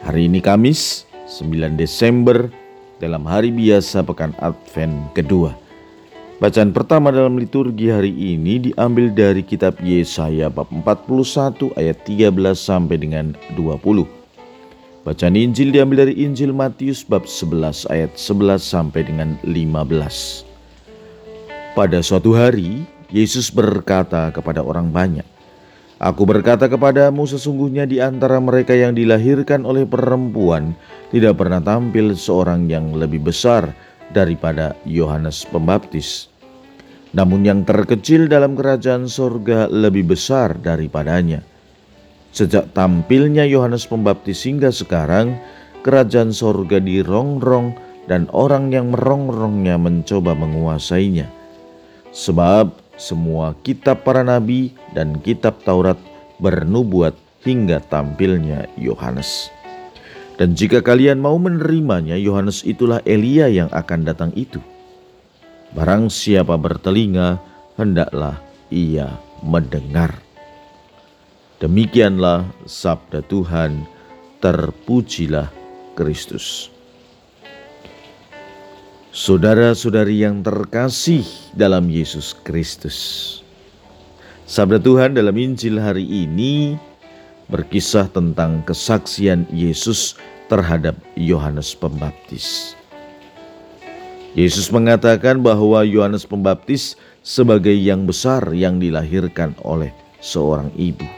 [0.00, 2.48] Hari ini Kamis 9 Desember
[3.04, 5.52] dalam hari biasa pekan Advent kedua.
[6.40, 12.96] Bacaan pertama dalam liturgi hari ini diambil dari kitab Yesaya bab 41 ayat 13 sampai
[12.96, 14.08] dengan 20.
[15.04, 20.48] Bacaan Injil diambil dari Injil Matius bab 11 ayat 11 sampai dengan 15.
[21.76, 25.28] Pada suatu hari, Yesus berkata kepada orang banyak,
[26.00, 30.72] Aku berkata kepadamu sesungguhnya di antara mereka yang dilahirkan oleh perempuan
[31.12, 33.76] tidak pernah tampil seorang yang lebih besar
[34.08, 36.32] daripada Yohanes Pembaptis.
[37.12, 41.44] Namun yang terkecil dalam kerajaan sorga lebih besar daripadanya.
[42.32, 45.36] Sejak tampilnya Yohanes Pembaptis hingga sekarang,
[45.84, 47.76] kerajaan sorga dirongrong
[48.08, 51.28] dan orang yang merongrongnya mencoba menguasainya.
[52.16, 55.96] Sebab semua kitab para nabi dan kitab Taurat
[56.36, 59.48] bernubuat hingga tampilnya Yohanes.
[60.36, 64.60] Dan jika kalian mau menerimanya, Yohanes itulah Elia yang akan datang itu.
[65.76, 67.40] Barang siapa bertelinga,
[67.76, 68.40] hendaklah
[68.72, 70.16] ia mendengar.
[71.60, 73.84] Demikianlah sabda Tuhan,
[74.40, 75.52] terpujilah
[75.92, 76.72] Kristus.
[79.10, 81.26] Saudara-saudari yang terkasih
[81.58, 83.42] dalam Yesus Kristus.
[84.46, 86.78] Sabda Tuhan dalam Injil hari ini
[87.50, 90.14] berkisah tentang kesaksian Yesus
[90.46, 92.78] terhadap Yohanes Pembaptis.
[94.38, 96.94] Yesus mengatakan bahwa Yohanes Pembaptis
[97.26, 99.90] sebagai yang besar yang dilahirkan oleh
[100.22, 101.10] seorang ibu.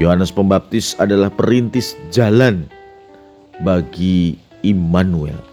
[0.00, 2.64] Yohanes Pembaptis adalah perintis jalan
[3.60, 5.45] bagi Immanuel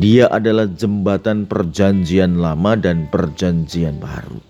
[0.00, 4.40] dia adalah jembatan perjanjian lama dan perjanjian baru.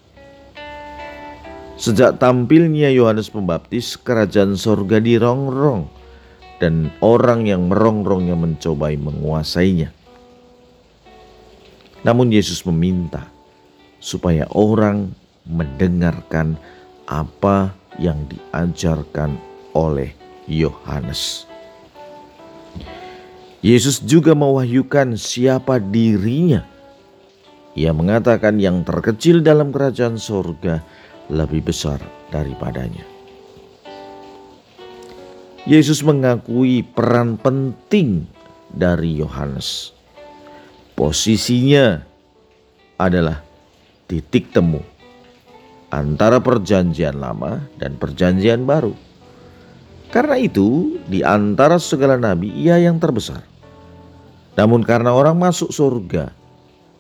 [1.75, 5.91] Sejak tampilnya Yohanes Pembaptis, kerajaan sorga dirongrong
[6.62, 9.91] dan orang yang merongrongnya mencobai menguasainya.
[12.06, 13.26] Namun Yesus meminta
[13.98, 15.10] supaya orang
[15.42, 16.54] mendengarkan
[17.10, 19.34] apa yang diajarkan
[19.74, 20.14] oleh
[20.47, 21.50] Yohanes.
[23.62, 26.66] Yesus juga mewahyukan siapa dirinya.
[27.78, 30.82] Ia mengatakan yang terkecil dalam kerajaan sorga
[31.30, 32.02] lebih besar
[32.34, 33.06] daripadanya.
[35.62, 38.26] Yesus mengakui peran penting
[38.66, 39.94] dari Yohanes.
[40.98, 42.02] Posisinya
[42.98, 43.46] adalah
[44.10, 44.82] titik temu
[45.94, 48.90] antara perjanjian lama dan perjanjian baru.
[50.10, 53.51] Karena itu, di antara segala nabi, ia yang terbesar.
[54.52, 56.32] Namun karena orang masuk surga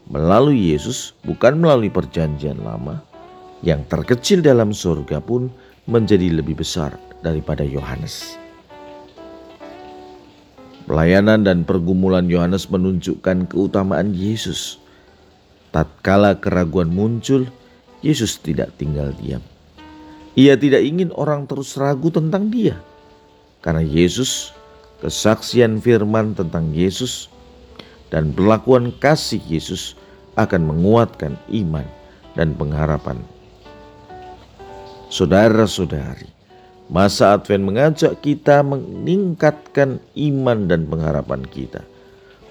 [0.08, 3.00] melalui Yesus bukan melalui perjanjian lama,
[3.62, 5.52] yang terkecil dalam surga pun
[5.86, 8.36] menjadi lebih besar daripada Yohanes.
[10.82, 14.82] Pelayanan dan pergumulan Yohanes menunjukkan keutamaan Yesus.
[15.70, 17.48] Tatkala keraguan muncul,
[18.02, 19.40] Yesus tidak tinggal diam.
[20.36, 22.76] Ia tidak ingin orang terus ragu tentang Dia,
[23.64, 24.52] karena Yesus,
[25.00, 27.31] kesaksian firman tentang Yesus,
[28.12, 29.96] dan perlakuan kasih Yesus
[30.36, 31.88] akan menguatkan iman
[32.36, 33.16] dan pengharapan.
[35.08, 36.28] Saudara-saudari,
[36.92, 41.84] masa Advent mengajak kita meningkatkan iman dan pengharapan kita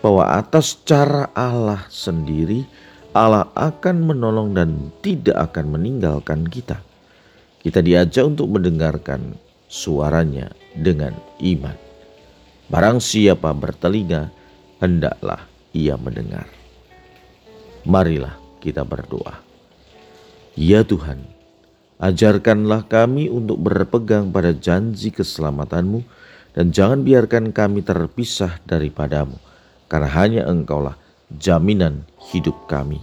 [0.02, 2.66] bahwa atas cara Allah sendiri
[3.14, 6.82] Allah akan menolong dan tidak akan meninggalkan kita.
[7.62, 9.38] Kita diajak untuk mendengarkan
[9.70, 11.76] suaranya dengan iman.
[12.72, 14.32] Barang siapa bertelinga,
[14.80, 16.48] hendaklah ia mendengar.
[17.88, 19.42] Marilah kita berdoa.
[20.54, 21.26] Ya Tuhan,
[21.98, 26.04] ajarkanlah kami untuk berpegang pada janji keselamatanmu
[26.52, 29.40] dan jangan biarkan kami terpisah daripadamu,
[29.88, 31.00] karena hanya engkaulah
[31.32, 33.00] jaminan hidup kami.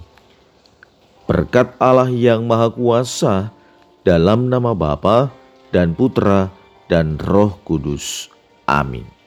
[1.24, 3.52] Berkat Allah yang Maha Kuasa,
[4.04, 5.28] dalam nama Bapa
[5.72, 6.48] dan Putra
[6.88, 8.32] dan Roh Kudus.
[8.64, 9.17] Amin.